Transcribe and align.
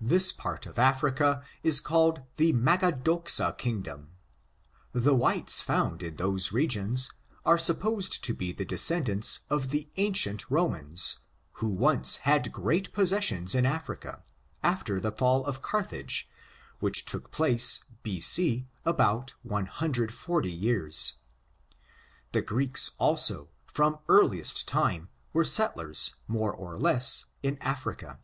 This 0.00 0.32
part 0.32 0.64
of 0.64 0.78
Africa 0.78 1.44
is 1.62 1.78
called 1.78 2.22
the 2.36 2.54
Magadoxa 2.54 3.58
kingdom. 3.58 4.08
The 4.92 5.14
whites 5.14 5.60
found 5.60 6.02
in 6.02 6.16
those 6.16 6.52
regions, 6.52 7.12
are 7.44 7.58
supposed 7.58 8.24
to 8.24 8.32
be 8.32 8.50
the 8.50 8.64
descendants 8.64 9.40
of 9.50 9.68
the 9.68 9.86
ancient 9.98 10.48
Rth 10.50 10.70
mans, 10.70 11.18
who 11.60 11.68
once 11.68 12.16
had 12.16 12.50
great 12.50 12.94
possessions 12.94 13.54
in 13.54 13.66
Africa, 13.66 14.22
af 14.64 14.84
ter 14.84 15.00
the 15.00 15.12
fall 15.12 15.44
of 15.44 15.60
Carthage, 15.60 16.30
which 16.80 17.04
took 17.04 17.30
place 17.30 17.84
B. 18.02 18.20
G. 18.20 18.66
about 18.86 19.34
140 19.42 20.50
years. 20.50 21.12
The 22.32 22.40
Greeks, 22.40 22.92
also, 22.98 23.50
from 23.66 23.98
earliest 24.08 24.66
timCi 24.66 25.08
were 25.34 25.44
settlers 25.44 26.14
more 26.26 26.54
or 26.54 26.78
less 26.78 27.26
in 27.42 27.58
Africa. 27.60 28.18